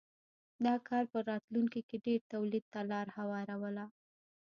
دا 0.65 0.75
کار 0.87 1.03
په 1.13 1.19
راتلونکې 1.29 1.81
کې 1.87 1.97
ډېر 2.05 2.19
تولید 2.33 2.65
ته 2.73 2.79
لار 2.91 3.07
هواروله. 3.17 3.85